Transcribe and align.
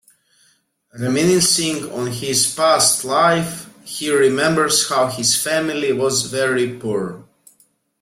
Reminiscing 0.97 1.91
on 1.91 2.07
his 2.07 2.51
past 2.55 3.05
life, 3.05 3.69
he 3.83 4.09
remembers 4.11 4.89
how 4.89 5.05
his 5.05 5.35
family 5.35 5.93
was 5.93 6.23
very 6.23 6.75
poor. 6.79 7.23